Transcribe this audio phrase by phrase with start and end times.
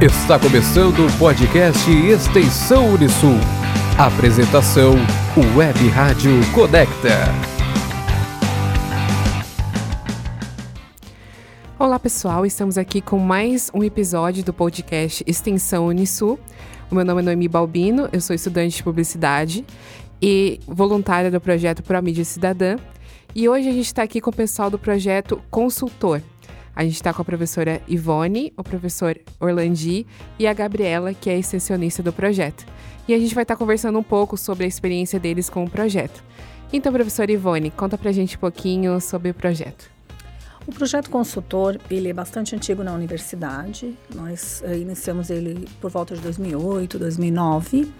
[0.00, 3.36] Está começando o podcast Extensão Unisul.
[3.98, 4.94] Apresentação
[5.54, 7.18] Web Rádio Conecta.
[11.78, 16.40] Olá pessoal, estamos aqui com mais um episódio do podcast Extensão Unisul.
[16.90, 19.66] O meu nome é Noemi Balbino, eu sou estudante de publicidade
[20.22, 22.78] e voluntária do projeto Pro Mídia Cidadã.
[23.34, 26.22] E hoje a gente está aqui com o pessoal do projeto Consultor.
[26.80, 30.06] A gente está com a professora Ivone, o professor Orlandi
[30.38, 32.64] e a Gabriela, que é extensionista do projeto.
[33.06, 35.68] E a gente vai estar tá conversando um pouco sobre a experiência deles com o
[35.68, 36.24] projeto.
[36.72, 39.90] Então, professora Ivone, conta pra gente um pouquinho sobre o projeto.
[40.66, 43.96] O projeto consultor ele é bastante antigo na universidade.
[44.14, 47.90] Nós uh, iniciamos ele por volta de 2008, 2009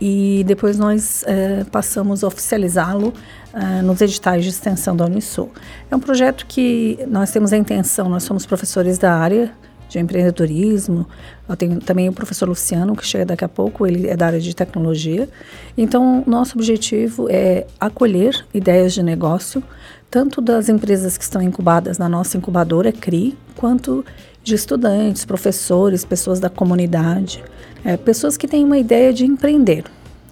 [0.00, 3.12] e depois nós uh, passamos a oficializá-lo
[3.52, 5.50] uh, nos editais de extensão da Unisul.
[5.90, 8.08] É um projeto que nós temos a intenção.
[8.08, 9.52] Nós somos professores da área
[9.88, 11.06] de empreendedorismo.
[11.48, 14.40] Eu tenho também o professor Luciano, que chega daqui a pouco, ele é da área
[14.40, 15.28] de tecnologia.
[15.76, 19.62] Então, nosso objetivo é acolher ideias de negócio
[20.10, 24.04] tanto das empresas que estão incubadas na nossa incubadora CRI, quanto
[24.42, 27.44] de estudantes, professores, pessoas da comunidade,
[27.84, 29.84] é, pessoas que têm uma ideia de empreender.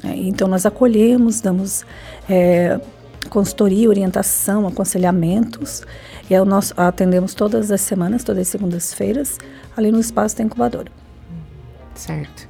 [0.03, 1.84] É, então, nós acolhemos, damos
[2.29, 2.81] é,
[3.31, 5.83] consultoria, orientação, aconselhamentos,
[6.29, 9.39] e é nosso, atendemos todas as semanas, todas as segundas-feiras,
[9.77, 10.91] ali no espaço da incubadora.
[11.95, 12.49] Certo.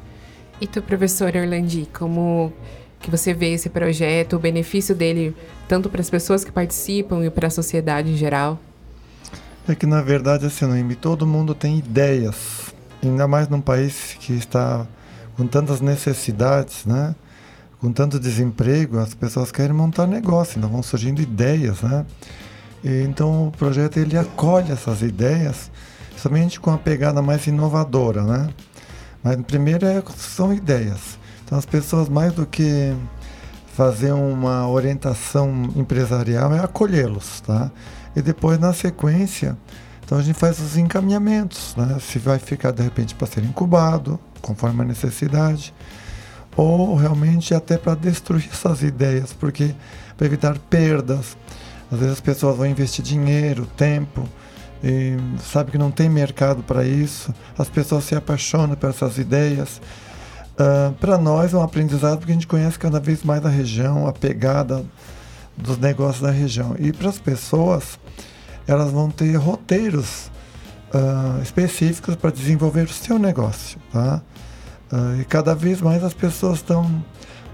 [0.60, 2.52] E tu, professor Orlandi, como
[3.00, 5.34] que você vê esse projeto, o benefício dele
[5.66, 8.58] tanto para as pessoas que participam e para a sociedade em geral?
[9.68, 14.32] É que na verdade, assim, Noemi, todo mundo tem ideias, ainda mais num país que
[14.32, 14.86] está
[15.36, 17.14] com tantas necessidades, né?
[17.80, 22.06] Com tanto desemprego, as pessoas querem montar negócio, então vão surgindo ideias, né?
[22.82, 25.70] E, então o projeto ele acolhe essas ideias,
[26.16, 28.48] somente com a pegada mais inovadora, né?
[29.22, 31.17] Mas primeiro é, são ideias.
[31.48, 32.94] Então as pessoas mais do que
[33.74, 37.70] fazer uma orientação empresarial é acolhê-los, tá?
[38.14, 39.56] E depois, na sequência,
[40.04, 41.96] então a gente faz os encaminhamentos, né?
[42.02, 45.72] Se vai ficar, de repente, para ser incubado, conforme a necessidade,
[46.54, 49.74] ou realmente até para destruir essas ideias, porque
[50.18, 51.34] para evitar perdas,
[51.90, 54.28] às vezes as pessoas vão investir dinheiro, tempo,
[54.84, 55.16] e
[55.50, 59.80] sabe que não tem mercado para isso, as pessoas se apaixonam por essas ideias,
[60.58, 63.48] Uh, ah, para nós é um aprendizado porque a gente conhece cada vez mais a
[63.48, 64.84] região, a pegada
[65.56, 66.74] dos negócios da região.
[66.78, 67.98] E para as pessoas,
[68.66, 70.30] elas vão ter roteiros
[70.92, 73.78] uh, específicos para desenvolver o seu negócio.
[73.92, 74.20] Tá?
[74.92, 77.04] Uh, e cada vez mais as pessoas estão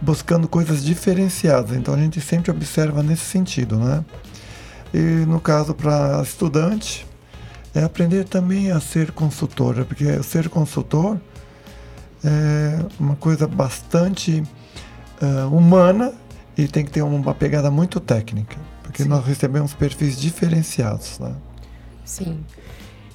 [0.01, 1.77] buscando coisas diferenciadas.
[1.77, 3.77] Então a gente sempre observa nesse sentido.
[3.77, 4.05] Né?
[4.93, 7.07] E no caso para estudante,
[7.75, 11.19] é aprender também a ser consultor, porque ser consultor
[12.25, 14.43] é uma coisa bastante
[15.21, 16.13] uh, humana
[16.57, 19.09] e tem que ter uma pegada muito técnica, porque Sim.
[19.09, 21.19] nós recebemos perfis diferenciados.
[21.19, 21.35] Né?
[22.05, 22.39] Sim.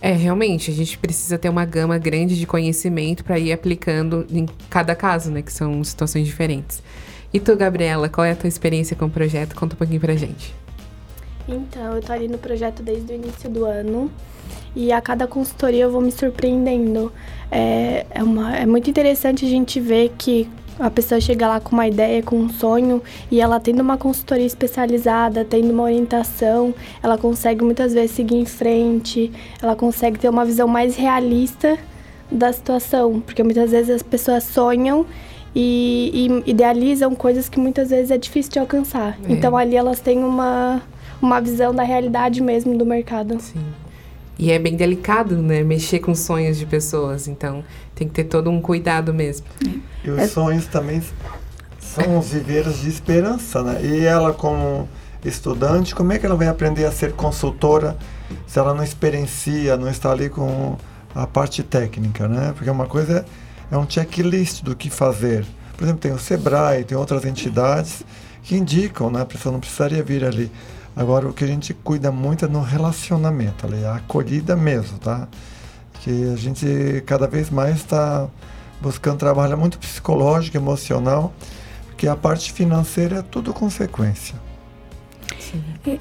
[0.01, 4.45] É, realmente, a gente precisa ter uma gama grande de conhecimento para ir aplicando em
[4.69, 5.41] cada caso, né?
[5.41, 6.81] Que são situações diferentes.
[7.33, 9.55] E tu, Gabriela, qual é a tua experiência com o projeto?
[9.55, 10.55] Conta um pouquinho pra gente.
[11.47, 14.09] Então, eu tô ali no projeto desde o início do ano
[14.75, 17.11] e a cada consultoria eu vou me surpreendendo.
[17.51, 20.47] É, é, uma, é muito interessante a gente ver que
[20.79, 24.45] a pessoa chega lá com uma ideia, com um sonho, e ela tendo uma consultoria
[24.45, 29.31] especializada, tendo uma orientação, ela consegue muitas vezes seguir em frente,
[29.61, 31.77] ela consegue ter uma visão mais realista
[32.31, 35.05] da situação, porque muitas vezes as pessoas sonham
[35.53, 39.17] e, e idealizam coisas que muitas vezes é difícil de alcançar.
[39.27, 39.33] É.
[39.33, 40.81] Então ali elas têm uma,
[41.21, 43.37] uma visão da realidade mesmo do mercado.
[43.39, 43.65] Sim.
[44.39, 45.61] E é bem delicado, né?
[45.63, 47.27] Mexer com sonhos de pessoas.
[47.27, 47.61] Então,
[47.93, 49.45] tem que ter todo um cuidado mesmo.
[50.01, 50.27] E os é.
[50.27, 51.03] sonhos também
[51.77, 53.81] são os viveiros de esperança, né?
[53.83, 54.87] E ela, como
[55.25, 57.97] estudante, como é que ela vai aprender a ser consultora
[58.47, 60.77] se ela não experiencia, não está ali com
[61.13, 62.53] a parte técnica, né?
[62.55, 63.25] Porque uma coisa
[63.71, 65.45] é, é um checklist do que fazer.
[65.75, 68.03] Por exemplo, tem o Sebrae, tem outras entidades
[68.41, 69.21] que indicam, né?
[69.21, 70.49] A pessoa não precisaria vir ali.
[70.95, 75.27] Agora, o que a gente cuida muito é no relacionamento, ali, a acolhida mesmo, tá?
[76.01, 78.27] Que a gente cada vez mais está
[78.81, 81.33] buscando trabalhar muito psicológico, emocional,
[81.87, 84.35] porque a parte financeira é tudo consequência.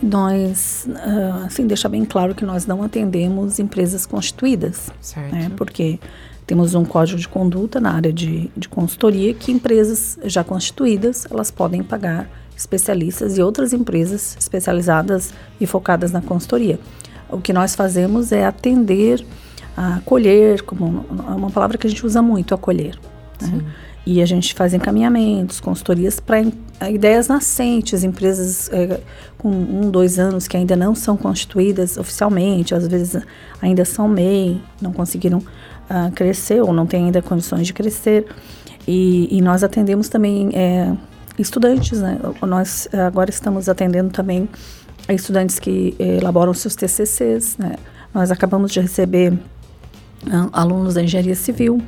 [0.02, 5.34] Nós, ah, assim, deixa bem claro que nós não atendemos empresas constituídas, certo.
[5.34, 5.50] Né?
[5.56, 5.98] Porque
[6.46, 11.50] temos um código de conduta na área de, de consultoria que empresas já constituídas, elas
[11.50, 16.78] podem pagar especialistas e outras empresas especializadas e focadas na consultoria.
[17.30, 19.24] O que nós fazemos é atender
[19.96, 22.98] acolher, como é uma palavra que a gente usa muito, acolher.
[23.40, 23.64] Né?
[24.04, 26.42] E a gente faz encaminhamentos, consultorias para
[26.90, 29.00] ideias nascentes, empresas é,
[29.36, 33.22] com um, dois anos que ainda não são constituídas oficialmente, às vezes
[33.60, 38.26] ainda são MEI, não conseguiram uh, crescer ou não têm ainda condições de crescer.
[38.86, 40.92] E, e nós atendemos também é,
[41.38, 42.18] estudantes, né?
[42.42, 44.48] Nós agora estamos atendendo também
[45.08, 47.76] estudantes que eh, elaboram seus TCCs, né?
[48.12, 51.80] Nós acabamos de receber uh, alunos da engenharia civil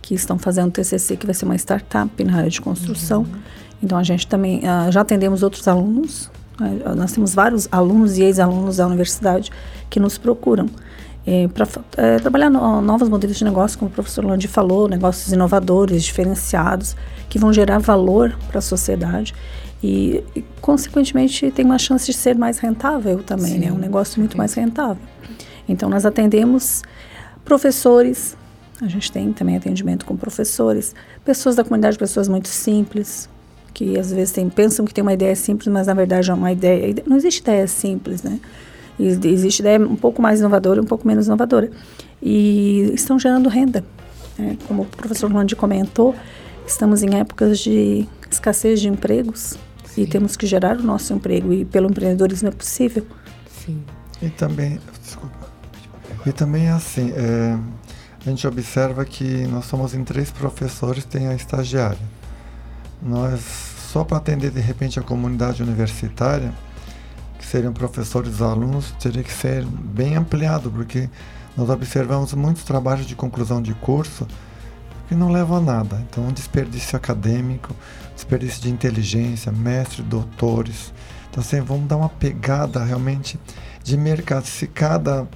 [0.00, 3.20] que estão fazendo TCC, que vai ser uma startup na área de construção.
[3.20, 3.40] Uhum.
[3.82, 6.30] Então a gente também uh, já atendemos outros alunos.
[6.60, 9.50] Uh, nós temos vários alunos e ex-alunos da universidade
[9.88, 10.68] que nos procuram
[11.26, 11.66] é, para
[11.96, 16.96] é, trabalhar no, novos modelos de negócio, como o professor Landi falou, negócios inovadores, diferenciados,
[17.28, 19.34] que vão gerar valor para a sociedade
[19.82, 23.66] e, e, consequentemente, tem uma chance de ser mais rentável também, né?
[23.66, 23.72] Sim, né?
[23.72, 25.02] Um negócio muito mais rentável.
[25.68, 26.82] Então, nós atendemos
[27.44, 28.36] professores,
[28.80, 33.28] a gente tem também atendimento com professores, pessoas da comunidade, pessoas muito simples,
[33.74, 36.52] que às vezes tem, pensam que tem uma ideia simples, mas na verdade é uma
[36.52, 36.94] ideia.
[37.06, 38.38] Não existe ideia simples, né?
[38.98, 41.70] Existe ideia um pouco mais inovadora e um pouco menos inovadora.
[42.22, 43.84] E estão gerando renda.
[44.38, 44.56] Né?
[44.68, 46.14] Como o professor Landi comentou,
[46.66, 50.02] estamos em épocas de escassez de empregos Sim.
[50.02, 51.52] e temos que gerar o nosso emprego.
[51.52, 53.06] E pelo empreendedorismo é possível.
[53.64, 53.82] Sim.
[54.20, 55.50] E também, desculpa.
[56.24, 57.58] E também é assim, é,
[58.24, 61.98] a gente observa que nós somos em três professores, tem a estagiária.
[63.02, 63.40] Nós,
[63.92, 66.52] só para atender de repente a comunidade universitária,
[67.52, 71.10] seriam professores ou alunos teria que ser bem ampliado, porque
[71.54, 74.26] nós observamos muitos trabalhos de conclusão de curso
[75.06, 76.02] que não levam a nada.
[76.08, 77.76] Então, um desperdício acadêmico,
[78.14, 80.94] desperdício de inteligência, mestres, doutores.
[81.30, 83.38] Então, assim, vamos dar uma pegada realmente
[83.84, 84.46] de mercado.
[84.46, 85.28] Se cada,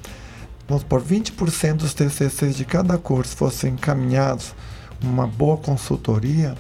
[0.66, 4.54] vamos por 20% dos TCCs de cada curso fossem encaminhados
[5.02, 6.54] uma boa consultoria,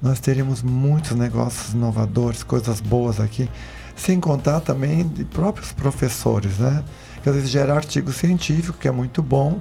[0.00, 3.50] nós teríamos muitos negócios inovadores, coisas boas aqui
[3.96, 6.82] sem contar também de próprios professores, né?
[7.22, 9.60] Que às vezes gera artigo científico, que é muito bom,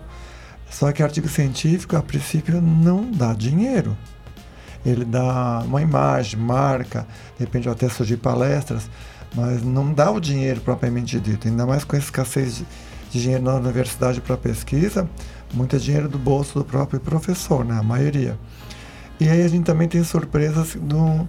[0.69, 3.95] só que artigo científico, a princípio, não dá dinheiro.
[4.85, 7.07] Ele dá uma imagem, marca,
[7.37, 8.89] de repente até surgir palestras,
[9.35, 11.47] mas não dá o dinheiro propriamente dito.
[11.47, 12.65] Ainda mais com a escassez de,
[13.11, 15.07] de dinheiro na universidade para pesquisa,
[15.53, 17.77] muito é dinheiro do bolso do próprio professor, né?
[17.77, 18.37] A maioria.
[19.19, 21.27] E aí a gente também tem surpresas do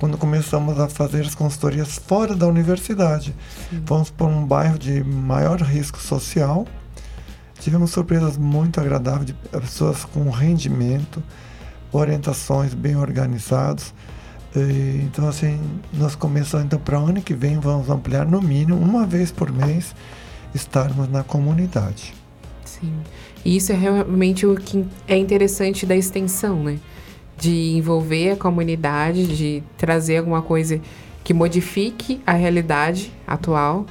[0.00, 3.34] quando começamos a fazer as consultorias fora da universidade.
[3.68, 3.82] Sim.
[3.84, 6.66] Fomos para um bairro de maior risco social.
[7.60, 11.22] Tivemos surpresas muito agradáveis de pessoas com rendimento,
[11.92, 13.92] orientações bem organizadas.
[15.04, 15.60] Então, assim,
[15.92, 19.52] nós começamos, então, para o ano que vem, vamos ampliar no mínimo, uma vez por
[19.52, 19.94] mês,
[20.54, 22.14] estarmos na comunidade.
[22.64, 22.94] Sim.
[23.44, 26.78] E isso é realmente o que é interessante da extensão, né?
[27.40, 30.80] De envolver a comunidade, de trazer alguma coisa
[31.24, 33.86] que modifique a realidade atual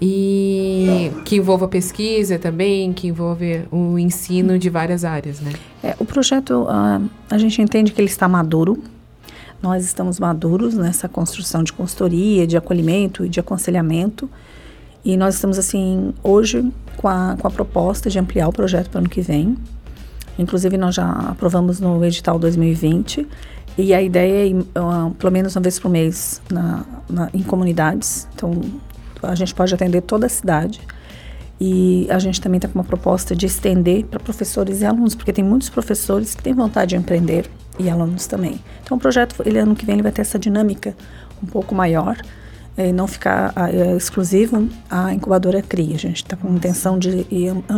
[0.00, 5.52] e que envolva pesquisa também, que envolva o ensino de várias áreas, né?
[5.82, 8.82] É, o projeto, uh, a gente entende que ele está maduro.
[9.60, 14.30] Nós estamos maduros nessa construção de consultoria, de acolhimento e de aconselhamento.
[15.02, 18.98] E nós estamos, assim, hoje com a, com a proposta de ampliar o projeto para
[18.98, 19.56] o ano que vem.
[20.38, 23.26] Inclusive, nós já aprovamos no edital 2020
[23.78, 28.28] e a ideia é, uh, pelo menos uma vez por mês, na, na, em comunidades.
[28.34, 28.52] Então,
[29.22, 30.80] a gente pode atender toda a cidade.
[31.58, 35.32] E a gente também está com uma proposta de estender para professores e alunos, porque
[35.32, 38.60] tem muitos professores que têm vontade de empreender e alunos também.
[38.82, 40.94] Então, o projeto, ele, ano que vem, ele vai ter essa dinâmica
[41.42, 42.16] um pouco maior
[42.76, 45.94] é, não ficar é, exclusivo à incubadora CRI.
[45.94, 47.26] A gente está com intenção de,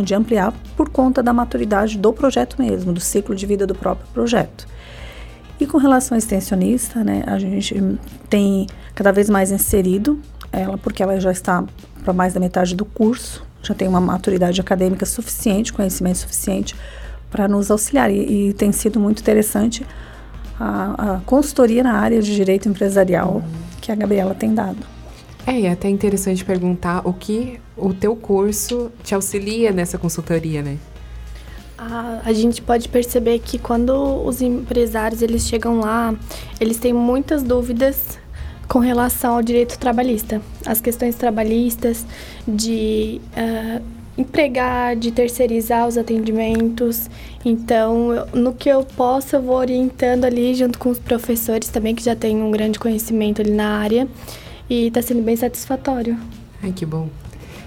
[0.03, 4.07] de ampliar por conta da maturidade do projeto mesmo, do ciclo de vida do próprio
[4.13, 4.67] projeto.
[5.59, 7.75] E com relação à extensionista, né, a gente
[8.29, 10.19] tem cada vez mais inserido
[10.51, 11.63] ela, porque ela já está
[12.03, 16.75] para mais da metade do curso, já tem uma maturidade acadêmica suficiente, conhecimento suficiente
[17.29, 18.09] para nos auxiliar.
[18.09, 19.85] E, e, tem sido muito interessante
[20.57, 23.43] a, a consultoria na área de direito empresarial.
[23.45, 24.77] Uhum que a Gabriela tem dado.
[25.47, 30.61] É, e é até interessante perguntar o que o teu curso te auxilia nessa consultoria,
[30.61, 30.77] né?
[31.75, 33.91] A, a gente pode perceber que quando
[34.23, 36.13] os empresários eles chegam lá,
[36.59, 38.19] eles têm muitas dúvidas
[38.67, 42.05] com relação ao direito trabalhista, as questões trabalhistas,
[42.47, 43.81] de uh,
[44.19, 47.09] empregar, de terceirizar os atendimentos.
[47.43, 52.03] Então, no que eu posso, eu vou orientando ali junto com os professores também, que
[52.03, 54.07] já têm um grande conhecimento ali na área.
[54.69, 56.17] E está sendo bem satisfatório.
[56.61, 57.09] Ai, que bom.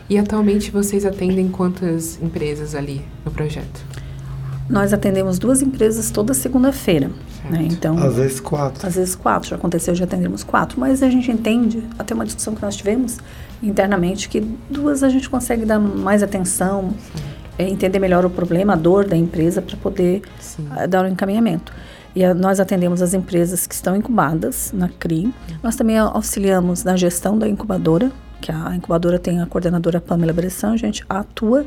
[0.08, 3.91] E atualmente vocês atendem quantas empresas ali no projeto?
[4.72, 7.10] Nós atendemos duas empresas toda segunda-feira.
[7.50, 7.68] Né?
[7.70, 8.86] Então, às vezes quatro.
[8.86, 9.50] Às vezes quatro.
[9.50, 10.80] Já aconteceu de atendermos quatro.
[10.80, 13.18] Mas a gente entende, até uma discussão que nós tivemos
[13.62, 16.94] internamente, que duas a gente consegue dar mais atenção,
[17.58, 20.22] é, entender melhor o problema, a dor da empresa, para poder
[20.58, 21.70] uh, dar o um encaminhamento.
[22.16, 25.34] E a, nós atendemos as empresas que estão incubadas na CRI.
[25.62, 28.10] Nós também auxiliamos na gestão da incubadora,
[28.40, 31.66] que a incubadora tem a coordenadora Pamela Bressan, a gente atua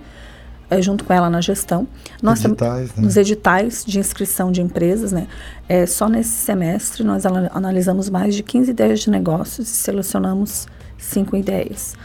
[0.69, 1.87] é, junto com ela na gestão.
[2.21, 3.03] Nós editais, né?
[3.03, 5.27] Nos editais de inscrição de empresas, né?
[5.67, 10.67] É, só nesse semestre nós analisamos mais de 15 ideias de negócios e selecionamos
[10.97, 11.95] cinco ideias.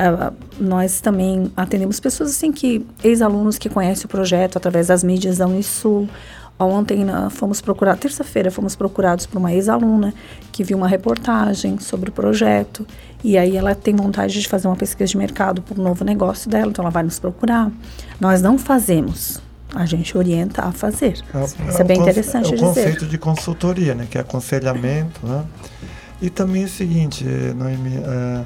[0.00, 5.36] Uh, nós também atendemos pessoas assim que ex-alunos que conhecem o projeto através das mídias
[5.36, 6.08] da Unisul
[6.64, 10.12] Ontem uh, fomos procurar, terça-feira fomos procurados por uma ex-aluna
[10.52, 12.86] que viu uma reportagem sobre o projeto
[13.24, 16.50] e aí ela tem vontade de fazer uma pesquisa de mercado para o novo negócio
[16.50, 17.70] dela, então ela vai nos procurar.
[18.20, 19.40] Nós não fazemos,
[19.74, 21.22] a gente orienta a fazer.
[21.32, 22.52] É, Isso é, bem interessante.
[22.52, 25.44] É o conceito de consultoria, né, que é aconselhamento, né?
[26.20, 27.24] E também é o seguinte,
[27.56, 28.44] Noemi, é,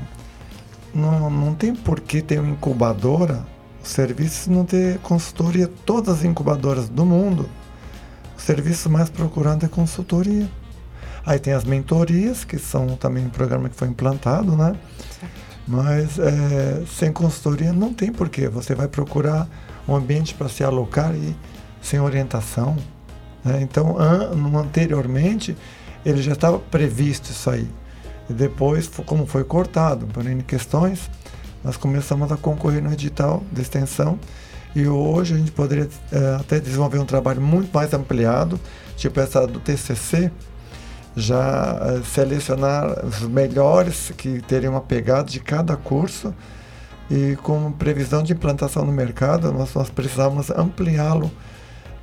[0.95, 3.45] não, não tem por que ter uma incubadora,
[3.83, 7.49] serviços não ter consultoria, todas as incubadoras do mundo
[8.37, 10.49] o serviço mais procurado é consultoria.
[11.27, 14.75] Aí tem as mentorias, que são também um programa que foi implantado, né?
[15.67, 18.49] Mas é, sem consultoria não tem porquê.
[18.49, 19.49] Você vai procurar
[19.89, 21.35] um ambiente para se alocar e
[21.81, 22.77] sem orientação.
[23.43, 23.61] Né?
[23.63, 25.57] Então, an anteriormente,
[26.05, 27.69] ele já estava previsto isso aí.
[28.29, 31.11] E depois, como foi cortado por N questões,
[31.63, 34.19] nós começamos a concorrer no edital de extensão
[34.75, 38.59] e hoje a gente poderia é, até desenvolver um trabalho muito mais ampliado,
[38.97, 40.31] tipo essa do TCC,
[41.17, 46.35] já é, selecionar os melhores que teriam uma pegada de cada curso
[47.11, 51.31] e com previsão de implantação no mercado, nós, nós precisamos ampliá-lo,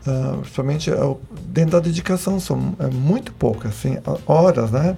[0.05, 3.97] uh, principalmente uh, dentro da dedicação, são é muito poucas, assim,
[4.27, 4.95] horas, né?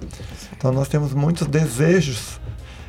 [0.56, 2.38] Então nós temos muitos desejos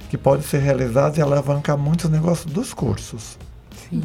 [0.09, 3.37] que podem ser realizados e alavancar muitos negócios dos cursos.
[3.89, 4.03] Sim.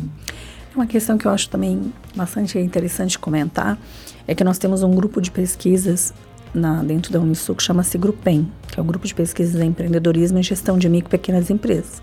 [0.75, 3.79] Uma questão que eu acho também bastante interessante comentar
[4.27, 6.15] é que nós temos um grupo de pesquisas
[6.55, 10.39] na, dentro da Unisul que chama-se Grupem, que é o grupo de pesquisas em empreendedorismo
[10.39, 12.01] e gestão de micro e pequenas empresas.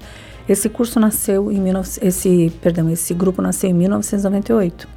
[0.48, 4.88] Esse curso nasceu em 19, esse, perdão, esse grupo nasceu em 1998.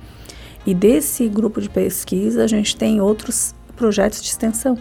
[0.66, 4.78] E desse grupo de pesquisa a gente tem outros projetos de extensão.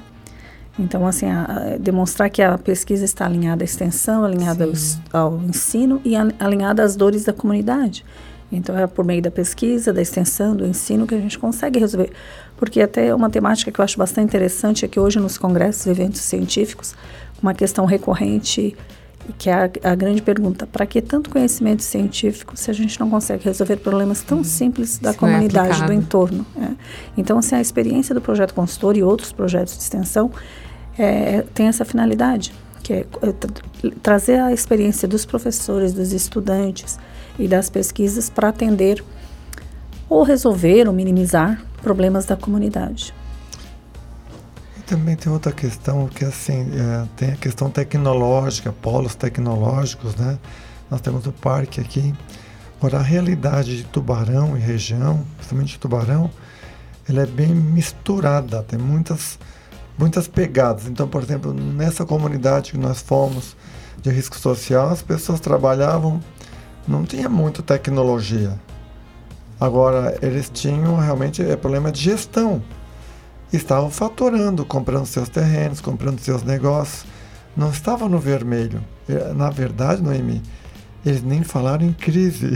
[0.78, 4.66] Então, assim, a, a, demonstrar que a pesquisa está alinhada à extensão, alinhada
[5.12, 8.06] ao, ao, ensino e a, alinhada às dores da comunidade.
[8.52, 12.12] Então, é por meio da pesquisa, da extensão, do ensino que a gente consegue resolver.
[12.58, 15.90] Porque até uma temática que eu acho bastante interessante é que hoje nos congressos e
[15.90, 16.96] eventos científicos,
[17.42, 18.76] uma questão recorrente,
[19.38, 23.10] que é a, a grande pergunta, para que tanto conhecimento científico se a gente não
[23.10, 26.46] consegue resolver problemas tão simples da Isso é comunidade, é do entorno?
[26.60, 26.70] É.
[27.16, 30.32] Então, assim, a experiência do projeto consultor e outros projetos de extensão
[30.98, 32.52] é, tem essa finalidade,
[32.82, 36.98] que é, é trazer a experiência dos professores, dos estudantes,
[37.40, 39.04] e das pesquisas para atender
[40.10, 43.14] ou resolver ou minimizar problemas da comunidade.
[44.78, 50.38] E também tem outra questão que assim é, tem a questão tecnológica, polos tecnológicos, né?
[50.90, 52.14] Nós temos o parque aqui.
[52.78, 56.30] Agora a realidade de Tubarão e região, principalmente de Tubarão,
[57.08, 59.38] ela é bem misturada, tem muitas
[59.98, 60.88] muitas pegadas.
[60.88, 63.56] Então, por exemplo, nessa comunidade que nós fomos
[64.02, 66.22] de risco social, as pessoas trabalhavam
[66.88, 68.60] não tinha muita tecnologia.
[69.60, 72.62] Agora, eles tinham realmente é, problema de gestão.
[73.52, 77.06] Estavam faturando, comprando seus terrenos, comprando seus negócios.
[77.58, 78.82] Não estavam no vermelho.
[79.36, 80.42] Na verdade, Noemi,
[81.06, 82.56] eles nem falaram em crise.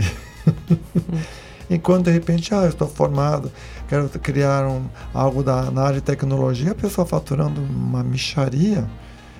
[1.68, 3.50] Enquanto de repente, ah, eu estou formado,
[3.88, 8.88] quero criar um, algo da, na área de tecnologia, a pessoa faturando uma micharia.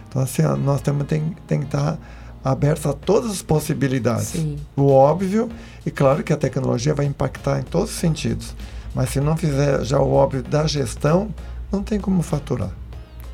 [0.08, 1.98] Então, assim, nós temos tem, tem que estar
[2.44, 4.26] abertos a todas as possibilidades.
[4.26, 4.56] Sim.
[4.76, 5.48] O óbvio,
[5.86, 8.54] e claro que a tecnologia vai impactar em todos os sentidos.
[8.94, 11.34] Mas se não fizer já o óbvio da gestão,
[11.72, 12.70] não tem como faturar.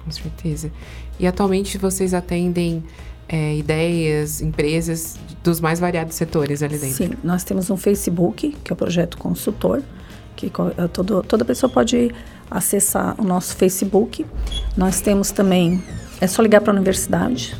[0.05, 0.71] Com certeza.
[1.19, 2.83] E atualmente vocês atendem
[3.29, 6.97] é, ideias, empresas dos mais variados setores ali dentro?
[6.97, 9.83] Sim, nós temos um Facebook, que é o Projeto Consultor,
[10.35, 12.13] que é todo, toda pessoa pode
[12.51, 14.25] acessar o nosso Facebook.
[14.77, 15.83] Nós temos também,
[16.21, 17.55] é só ligar para a universidade,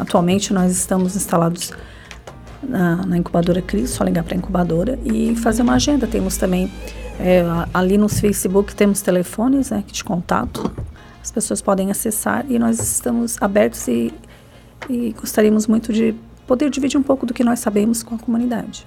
[0.00, 1.72] Atualmente nós estamos instalados
[2.62, 6.06] na, na incubadora Cris, só ligar para a incubadora e fazer uma agenda.
[6.06, 6.70] Temos também
[7.18, 7.42] é,
[7.74, 10.72] ali no Facebook temos telefones né, de contato.
[11.22, 14.12] As pessoas podem acessar e nós estamos abertos e,
[14.88, 16.14] e gostaríamos muito de
[16.46, 18.86] poder dividir um pouco do que nós sabemos com a comunidade.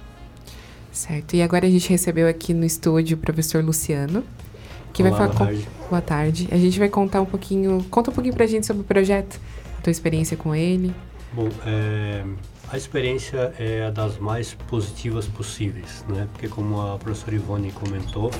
[0.90, 1.34] Certo.
[1.34, 4.24] E agora a gente recebeu aqui no estúdio o professor Luciano,
[4.92, 5.34] que Olá, vai falar.
[5.34, 5.68] boa tarde.
[5.88, 6.48] Boa tarde.
[6.50, 7.84] A gente vai contar um pouquinho.
[7.88, 9.40] Conta um pouquinho pra gente sobre o projeto,
[9.84, 10.94] tua experiência com ele.
[11.32, 12.24] Bom, é,
[12.72, 16.26] a experiência é a das mais positivas possíveis, né?
[16.32, 18.30] Porque como a professora Ivone comentou,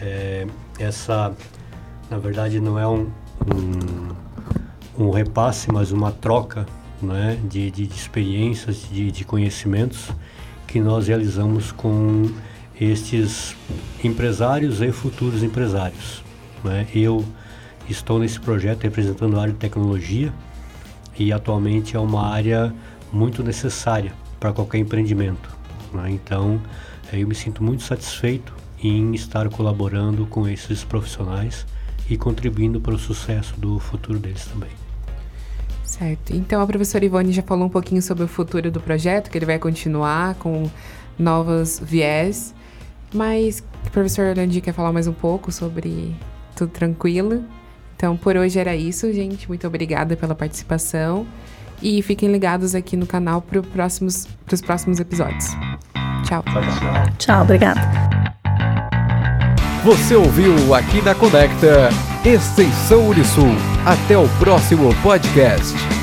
[0.00, 0.46] é,
[0.78, 1.34] essa,
[2.08, 3.10] na verdade, não é um,
[4.96, 6.64] um, um repasse, mas uma troca
[7.02, 7.38] né?
[7.44, 10.10] de, de, de experiências, de, de conhecimentos
[10.66, 12.30] que nós realizamos com
[12.80, 13.56] estes
[14.04, 16.22] empresários e futuros empresários.
[16.62, 16.86] Né?
[16.94, 17.24] Eu
[17.88, 20.32] estou nesse projeto representando a área de tecnologia,
[21.18, 22.74] e atualmente é uma área
[23.12, 25.50] muito necessária para qualquer empreendimento.
[25.92, 26.10] Né?
[26.12, 26.60] Então,
[27.12, 31.66] eh, eu me sinto muito satisfeito em estar colaborando com esses profissionais
[32.08, 34.70] e contribuindo para o sucesso do futuro deles também.
[35.82, 36.34] Certo.
[36.34, 39.46] Então, a professora Ivone já falou um pouquinho sobre o futuro do projeto, que ele
[39.46, 40.70] vai continuar com
[41.18, 42.54] novos viés.
[43.12, 46.14] Mas o professor Orlandi quer falar mais um pouco sobre
[46.54, 47.42] tudo tranquilo.
[47.98, 49.48] Então, por hoje era isso, gente.
[49.48, 51.26] Muito obrigada pela participação.
[51.82, 55.46] E fiquem ligados aqui no canal para próximos, os próximos episódios.
[56.24, 56.44] Tchau.
[57.18, 57.80] Tchau, obrigada.
[59.84, 61.88] Você ouviu aqui na Conecta
[62.24, 63.50] Extensão Unisul.
[63.84, 65.97] Até o próximo podcast.